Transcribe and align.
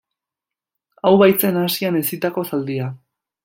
Hau 1.03 1.11
baitzen 1.23 1.61
Asian 1.67 2.01
hezitako 2.03 2.49
zaldia. 2.51 2.93